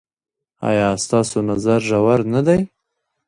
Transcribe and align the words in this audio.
ایا 0.69 0.87
ستاسو 1.03 1.37
نظر 1.49 1.79
ژور 1.89 2.19
نه 2.33 2.41
دی؟ 2.47 2.59